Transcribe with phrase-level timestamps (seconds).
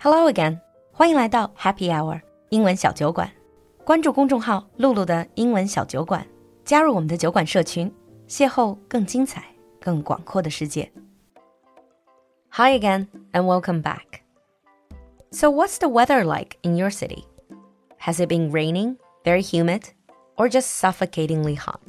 [0.00, 0.60] Hello again，
[0.92, 3.30] 欢迎来到 Happy Hour 英文小酒馆。
[3.84, 6.26] 关注公众号“露露的英文小酒馆”，
[6.64, 7.92] 加入我们的酒馆社群，
[8.28, 9.44] 邂逅更精彩、
[9.80, 10.90] 更广阔的世界。
[12.50, 14.22] Hi again and welcome back.
[15.30, 17.24] So, what's the weather like in your city?
[17.98, 19.82] Has it been raining, very humid,
[20.36, 21.80] or just suffocatingly hot?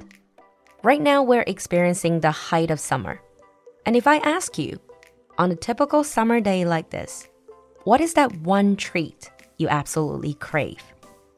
[0.84, 3.20] Right now, we're experiencing the height of summer.
[3.86, 4.80] And if I ask you,
[5.38, 7.28] on a typical summer day like this,
[7.85, 10.83] what is that one treat you absolutely crave?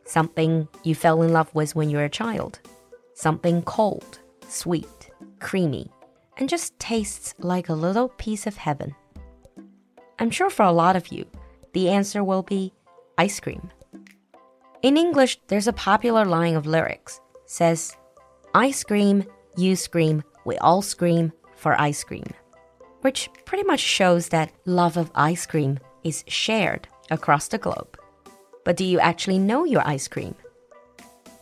[0.04, 2.60] Something you fell in love with when you were a child.
[3.14, 5.90] Something cold, sweet, creamy,
[6.36, 8.94] and just tastes like a little piece of heaven.
[10.18, 11.26] I'm sure for a lot of you,
[11.72, 12.72] the answer will be
[13.16, 13.70] ice cream.
[14.82, 17.96] In English, there's a popular line of lyrics says,
[18.54, 19.24] I scream,
[19.56, 22.26] you scream, we all scream for ice cream,
[23.00, 27.98] which pretty much shows that love of ice cream is shared across the globe.
[28.64, 30.34] But do you actually know your ice cream?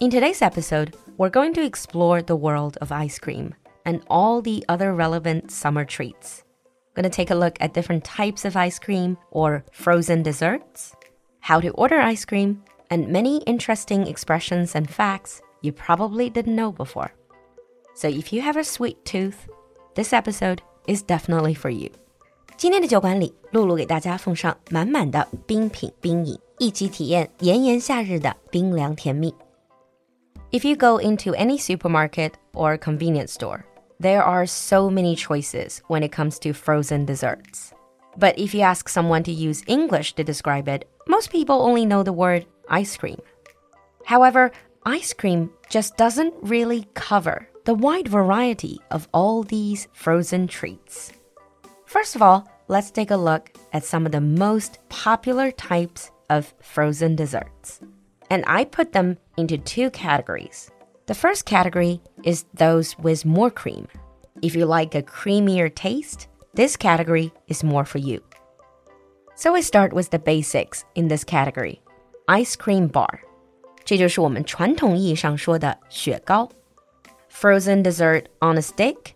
[0.01, 4.65] In today's episode, we're going to explore the world of ice cream and all the
[4.69, 6.43] other relevant summer treats.
[6.91, 10.95] We're Going to take a look at different types of ice cream or frozen desserts,
[11.41, 16.73] how to order ice cream, and many interesting expressions and facts you probably didn't know
[16.73, 17.13] before.
[17.95, 19.49] So if you have a sweet tooth,
[19.95, 21.91] this episode is definitely for you.
[22.62, 29.34] 今天的酒馆里，露露给大家奉上满满的冰品冰饮，一起体验炎炎夏日的冰凉甜蜜。
[30.52, 33.62] If you go into any supermarket or convenience store,
[34.00, 37.72] there are so many choices when it comes to frozen desserts.
[38.18, 42.02] But if you ask someone to use English to describe it, most people only know
[42.02, 43.20] the word ice cream.
[44.06, 44.52] However,
[44.84, 51.12] ice cream just doesn't really cover the wide variety of all these frozen treats.
[51.86, 56.54] First of all, let's take a look at some of the most popular types of
[56.62, 57.80] frozen desserts.
[58.30, 60.70] And I put them into two categories.
[61.06, 63.88] The first category is those with more cream.
[64.42, 68.22] If you like a creamier taste, this category is more for you.
[69.36, 71.82] So we start with the basics in this category.
[72.28, 73.22] Ice cream bar.
[73.86, 76.50] 这就是我们传统意义上说的雪糕.
[77.32, 79.14] Frozen dessert on a stick,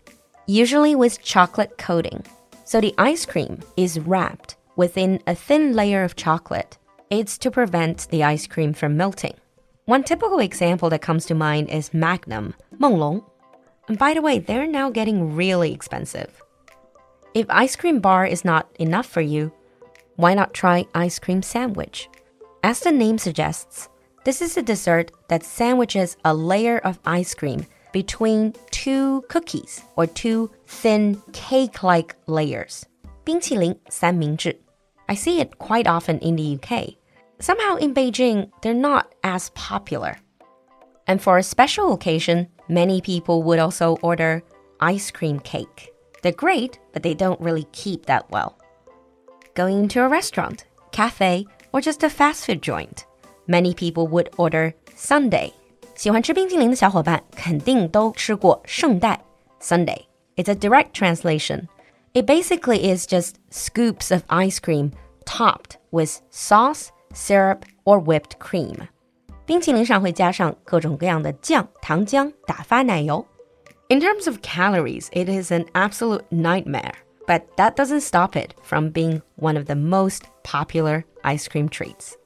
[0.48, 2.22] usually with chocolate coating.
[2.67, 6.79] So the ice cream is wrapped within a thin layer of chocolate.
[7.11, 9.35] It's to prevent the ice cream from melting.
[9.85, 13.25] One typical example that comes to mind is Magnum, Menglong.
[13.87, 16.43] And by the way, they're now getting really expensive.
[17.35, 19.53] If ice cream bar is not enough for you,
[20.17, 22.09] why not try ice cream sandwich?
[22.65, 23.89] As the name suggests,
[24.25, 30.07] this is a dessert that sandwiches a layer of ice cream between two cookies or
[30.07, 32.85] two thin cake-like layers.
[33.25, 34.57] 冰淇淋三明治.
[35.09, 36.97] I see it quite often in the UK.
[37.39, 40.19] Somehow in Beijing, they're not as popular.
[41.07, 44.43] And for a special occasion, many people would also order
[44.81, 45.93] ice cream cake.
[46.23, 48.59] They're great, but they don't really keep that well.
[49.55, 53.07] Going into a restaurant, cafe, or just a fast food joint,
[53.47, 55.53] many people would order sundae.
[55.97, 59.19] 喜欢吃冰激凌的小伙伴肯定都吃过圣代
[59.63, 60.05] （sundae）。
[60.37, 61.69] It's a direct translation.
[62.13, 64.91] It basically is just scoops of ice cream
[65.25, 68.89] topped with sauce, syrup, or whipped cream.
[69.47, 73.27] 冰淇淋上会加上各种各样的酱、糖浆、打发奶油。
[73.89, 76.93] In terms of calories, it is an absolute nightmare,
[77.27, 82.17] but that doesn't stop it from being one of the most popular ice cream treats.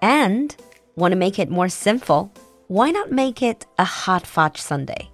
[0.00, 0.54] And
[0.96, 2.30] want to make it more simple?
[2.70, 5.10] Why not make it a hot fudge sundae?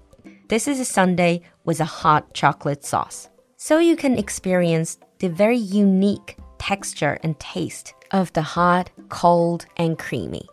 [0.49, 3.31] This is a sundae with a hot chocolate sauce.
[3.57, 9.99] So you can experience the very unique texture and taste of the hot, cold, and
[9.99, 10.47] creamy.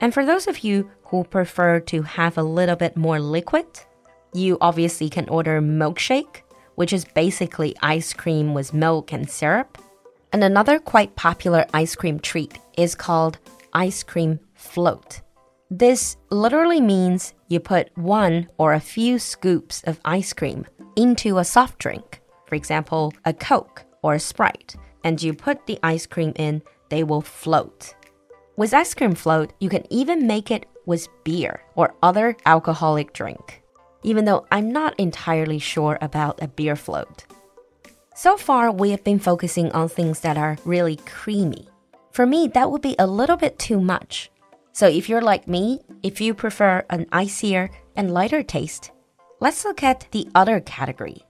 [0.00, 3.66] And for those of you who prefer to have a little bit more liquid,
[4.32, 6.42] you obviously can order milkshake,
[6.76, 9.76] which is basically ice cream with milk and syrup.
[10.32, 13.38] And another quite popular ice cream treat is called
[13.72, 15.20] ice cream float.
[15.74, 20.66] This literally means you put one or a few scoops of ice cream
[20.96, 25.78] into a soft drink, for example, a Coke or a Sprite, and you put the
[25.82, 26.60] ice cream in,
[26.90, 27.94] they will float.
[28.54, 33.62] With ice cream float, you can even make it with beer or other alcoholic drink,
[34.02, 37.24] even though I'm not entirely sure about a beer float.
[38.14, 41.66] So far, we have been focusing on things that are really creamy.
[42.10, 44.28] For me, that would be a little bit too much.
[44.73, 48.91] So if you're like me, if you prefer an icier and lighter taste,
[49.39, 51.23] let's look at the other category.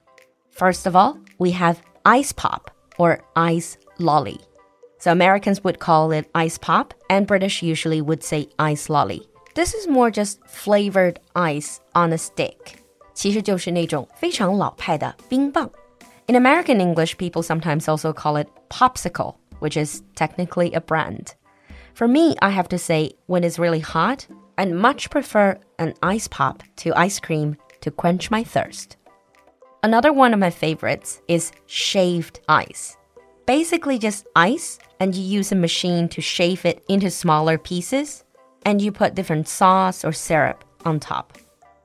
[0.52, 4.40] First of all, we have ice pop or ice lolly.
[5.00, 9.22] So Americans would call it ice pop, and British usually would say ice lolly.
[9.54, 12.84] This is more just flavored ice on a stick.
[13.14, 15.70] 其实就是那种非常老派的冰棒。
[16.28, 21.28] In American English, people sometimes also call it popsicle, which is technically a brand.
[21.95, 26.27] For me, I have to say, when it's really hot, I'd much prefer an ice
[26.27, 28.97] pop to ice cream to quench my thirst.
[29.83, 32.97] Another one of my favorites is shaved ice.
[33.47, 38.25] Basically, just ice, and you use a machine to shave it into smaller pieces,
[38.65, 41.37] and you put different sauce or syrup on top.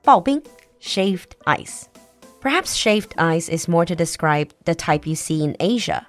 [0.04, 0.42] 刨冰,
[0.80, 1.90] shaved ice.
[2.40, 6.08] Perhaps shaved ice is more to describe the type you see in Asia.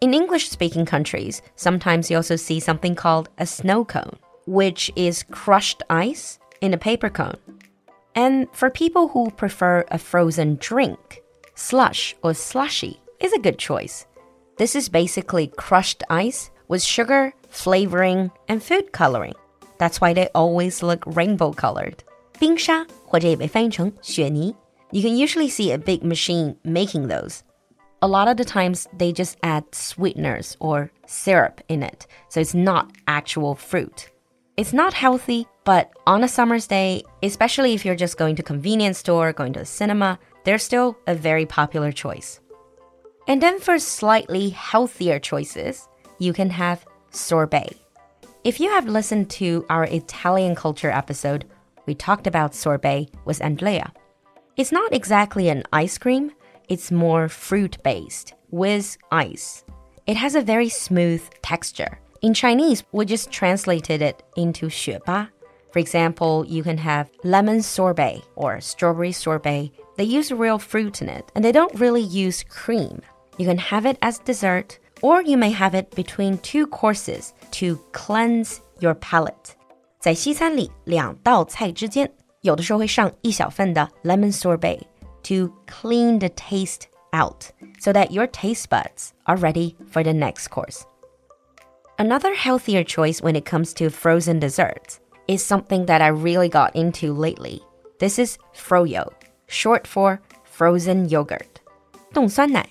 [0.00, 5.22] In English speaking countries, sometimes you also see something called a snow cone, which is
[5.30, 7.38] crushed ice in a paper cone.
[8.14, 11.22] And for people who prefer a frozen drink,
[11.54, 14.06] slush or slushy is a good choice.
[14.58, 19.34] This is basically crushed ice with sugar, flavoring, and food coloring.
[19.78, 22.02] That's why they always look rainbow colored.
[22.38, 24.54] 冰沙或者也被翻译成雪泥
[24.94, 27.42] you can usually see a big machine making those.
[28.01, 32.53] A lot of the times, they just add sweeteners or syrup in it, so it's
[32.53, 34.09] not actual fruit.
[34.55, 38.99] It's not healthy, but on a summer's day, especially if you're just going to convenience
[38.99, 42.39] store, going to a cinema, they're still a very popular choice.
[43.27, 47.75] And then for slightly healthier choices, you can have sorbet.
[48.45, 51.43] If you have listened to our Italian culture episode,
[51.85, 53.91] we talked about sorbet with Andrea.
[54.55, 56.31] It's not exactly an ice cream,
[56.68, 59.64] it's more fruit based with ice.
[60.06, 61.98] It has a very smooth texture.
[62.22, 65.28] In Chinese, we just translated it into 雪巴.
[65.72, 69.72] For example, you can have lemon sorbet or strawberry sorbet.
[69.96, 73.00] They use real fruit in it and they don't really use cream.
[73.38, 77.78] You can have it as dessert or you may have it between two courses to
[77.92, 79.56] cleanse your palate.
[79.98, 82.10] 在西餐里，两道菜之间
[82.42, 84.80] 有的时候会上一小份的 lemon sorbet
[85.24, 90.48] to clean the taste out so that your taste buds are ready for the next
[90.48, 90.86] course.
[91.98, 96.74] Another healthier choice when it comes to frozen desserts is something that I really got
[96.74, 97.62] into lately.
[97.98, 99.12] This is froyo,
[99.46, 101.60] short for frozen yogurt.
[102.12, 102.66] 冻酸奶.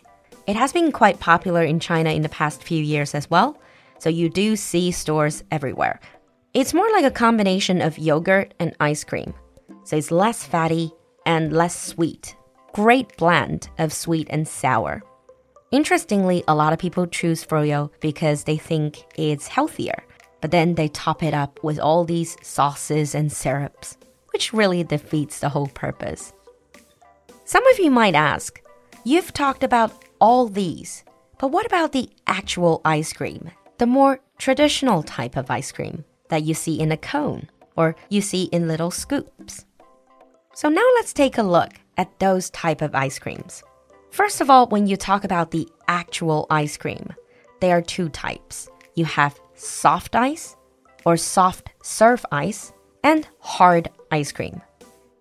[0.45, 3.57] It has been quite popular in China in the past few years as well,
[3.97, 5.99] so you do see stores everywhere.
[6.53, 9.33] It's more like a combination of yogurt and ice cream
[9.83, 10.91] so it's less fatty
[11.25, 12.35] and less sweet.
[12.72, 15.02] Great blend of sweet and sour.
[15.70, 20.04] Interestingly, a lot of people choose froyo because they think it's healthier,
[20.40, 23.96] but then they top it up with all these sauces and syrups,
[24.32, 26.32] which really defeats the whole purpose.
[27.44, 28.60] Some of you might ask,
[29.04, 31.04] you've talked about all these,
[31.38, 33.50] but what about the actual ice cream?
[33.78, 38.20] The more traditional type of ice cream that you see in a cone or you
[38.20, 39.64] see in little scoops.
[40.54, 43.63] So now let's take a look at those type of ice creams.
[44.11, 47.13] First of all, when you talk about the actual ice cream,
[47.61, 48.69] there are two types.
[48.95, 50.55] You have soft ice
[51.05, 52.73] or soft serve ice
[53.03, 54.61] and hard ice cream.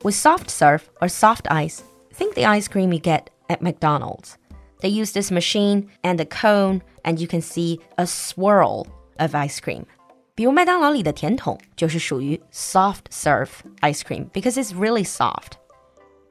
[0.02, 1.82] With soft serve or soft ice,
[2.12, 4.36] think the ice cream you get at McDonald's.
[4.80, 8.86] They use this machine and a cone and you can see a swirl
[9.18, 9.86] of ice cream.
[10.34, 15.52] 比如麦当劳里的甜筒就是属于 soft serve ice cream because it's really soft.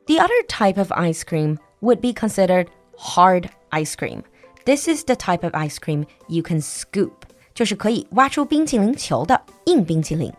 [0.08, 4.24] The other type of ice cream would be considered hard ice cream.
[4.66, 7.26] This is the type of ice cream you can scoop.
[7.54, 10.32] 就是可以挖出冰淇淋球的硬冰淇淋.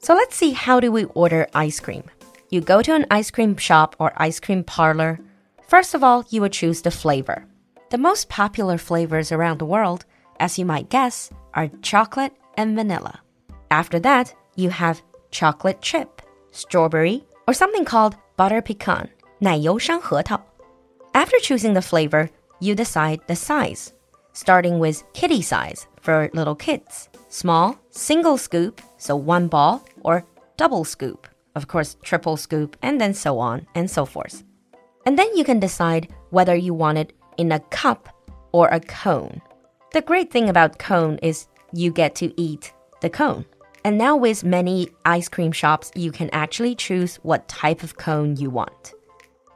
[0.00, 2.04] So let's see how do we order ice cream.
[2.48, 5.18] You go to an ice cream shop or ice cream parlor.
[5.68, 7.44] First of all, you would choose the flavor.
[7.90, 10.04] The most popular flavors around the world,
[10.38, 13.20] as you might guess, are chocolate and vanilla.
[13.70, 16.22] After that, you have chocolate chip,
[16.52, 19.08] strawberry, or something called butter pecan,
[19.38, 20.40] 奶油山核桃.
[21.12, 22.28] After choosing the flavor,
[22.60, 23.92] you decide the size,
[24.32, 30.24] starting with kitty size for little kids, small, single scoop, so one ball, or
[30.56, 34.44] double scoop, of course, triple scoop, and then so on and so forth.
[35.06, 38.08] And then you can decide whether you want it in a cup
[38.52, 39.40] or a cone.
[39.92, 43.44] The great thing about cone is you get to eat the cone.
[43.84, 48.36] And now, with many ice cream shops, you can actually choose what type of cone
[48.36, 48.94] you want.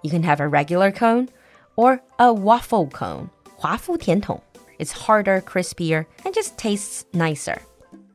[0.05, 1.29] You can have a regular cone
[1.77, 3.31] or a waffle cone.
[3.57, 4.41] 华夫甜筒.
[4.79, 7.61] It's harder, crispier, and just tastes nicer.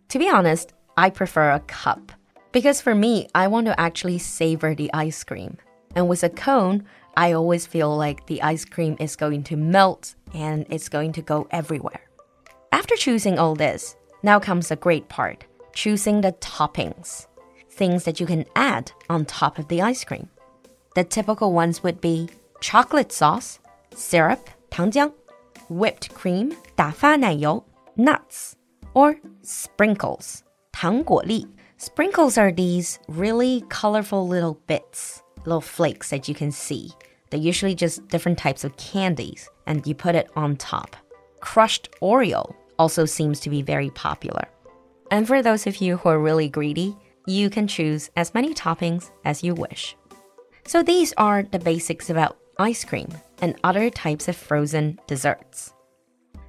[0.10, 2.13] To be honest, I prefer a cup.
[2.51, 5.58] Because for me, I want to actually savor the ice cream.
[5.96, 6.86] And with a cone,
[7.18, 11.22] I always feel like the ice cream is going to melt and it's going to
[11.22, 12.01] go everywhere.
[12.72, 17.27] After choosing all this, now comes the great part choosing the toppings,
[17.70, 20.30] things that you can add on top of the ice cream.
[20.96, 22.30] The typical ones would be
[22.62, 23.60] chocolate sauce,
[23.94, 25.13] syrup, 糖浆,
[25.70, 27.63] whipped cream, 打发奶油,
[27.98, 28.54] nuts,
[28.94, 31.48] or sprinkles, 糖果粒.
[31.77, 36.92] Sprinkles are these really colorful little bits, little flakes that you can see.
[37.30, 40.96] They're usually just different types of candies, and you put it on top.
[41.42, 44.48] Crushed Oreo also seems to be very popular.
[45.12, 46.96] And for those of you who are really greedy,
[47.27, 49.96] you can choose as many toppings as you wish.
[50.65, 53.10] So these are the basics about ice cream
[53.42, 55.74] and other types of frozen desserts.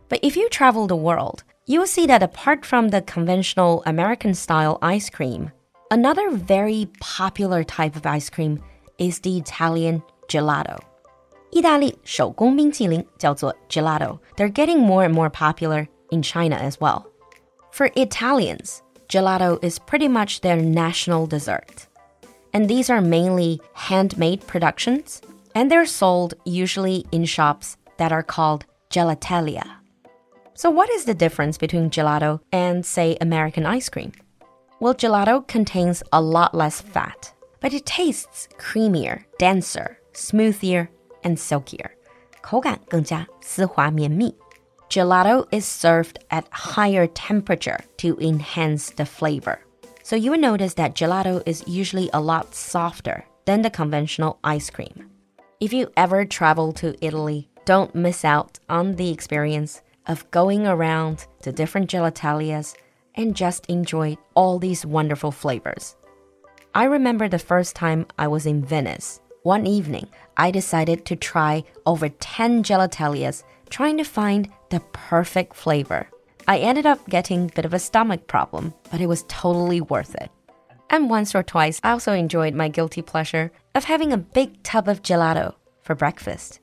[0.09, 4.78] But if you travel the world, you'll see that apart from the conventional American style
[4.81, 5.50] ice cream,
[5.90, 8.62] another very popular type of ice cream
[8.99, 10.78] is the Italian gelato.
[11.50, 14.19] 意大利手工冰淇淋叫做 gelato.
[14.37, 17.07] They're getting more and more popular in China as well.
[17.71, 21.87] For Italians, gelato is pretty much their national dessert.
[22.52, 25.21] And these are mainly handmade productions,
[25.55, 29.76] and they're sold usually in shops that are called gelatelia.
[30.55, 34.12] So, what is the difference between gelato and, say, American ice cream?
[34.81, 40.88] Well, gelato contains a lot less fat, but it tastes creamier, denser, smoother,
[41.25, 41.90] and silkier.
[42.40, 44.33] 口感更加丝滑绵密。
[44.91, 49.62] Gelato is served at higher temperature to enhance the flavor.
[50.03, 54.69] So you will notice that gelato is usually a lot softer than the conventional ice
[54.69, 55.10] cream.
[55.62, 61.25] If you ever travel to Italy, don't miss out on the experience of going around
[61.43, 62.75] to different gelatalias
[63.15, 65.95] and just enjoy all these wonderful flavors.
[66.75, 69.21] I remember the first time I was in Venice.
[69.43, 76.08] One evening, I decided to try over 10 gelatalias, trying to find the perfect flavor.
[76.48, 80.16] I ended up getting a bit of a stomach problem, but it was totally worth
[80.16, 80.32] it.
[80.90, 84.88] And once or twice, I also enjoyed my guilty pleasure of having a big tub
[84.88, 86.60] of gelato for breakfast.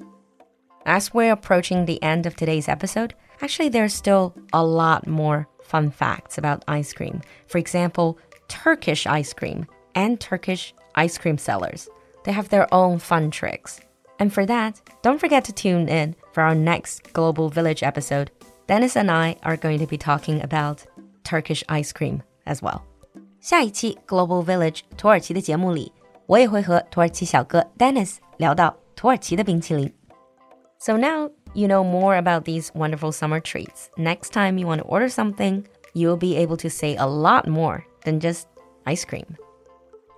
[0.84, 5.90] As we're approaching the end of today's episode, actually, there's still a lot more fun
[5.90, 7.20] facts about ice cream.
[7.46, 11.88] For example, Turkish ice cream and Turkish ice cream sellers.
[12.24, 13.80] They have their own fun tricks.
[14.18, 18.31] And for that, don't forget to tune in for our next Global Village episode.
[18.67, 20.85] Dennis and I are going to be talking about
[21.23, 22.81] Turkish ice cream as well.
[23.39, 25.91] 下一期 Global Village 土耳其的节目里，
[26.25, 29.93] 我也会和土耳其小哥 Dennis 聊到土耳其的冰淇淋。
[30.79, 33.89] So now you know more about these wonderful summer treats.
[33.97, 37.83] Next time you want to order something, you'll be able to say a lot more
[38.03, 38.47] than just
[38.85, 39.37] ice cream.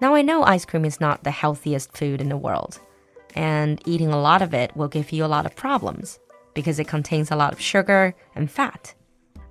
[0.02, 2.80] Now, I know ice cream is not the healthiest food in the world,
[3.35, 6.19] and eating a lot of it will give you a lot of problems
[6.55, 8.95] because it contains a lot of sugar and fat.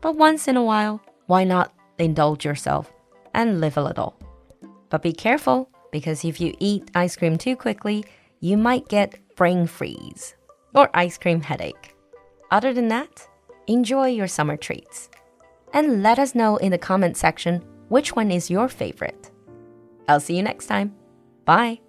[0.01, 2.91] But once in a while, why not indulge yourself
[3.33, 4.15] and live a little?
[4.89, 8.05] But be careful because if you eat ice cream too quickly,
[8.39, 10.35] you might get brain freeze
[10.73, 11.95] or ice cream headache.
[12.51, 13.27] Other than that,
[13.67, 15.09] enjoy your summer treats.
[15.73, 19.31] And let us know in the comment section which one is your favorite.
[20.07, 20.95] I'll see you next time.
[21.45, 21.79] Bye.